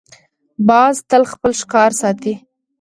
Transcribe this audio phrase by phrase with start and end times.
[0.67, 2.33] باز تل خپل ښکار ساتي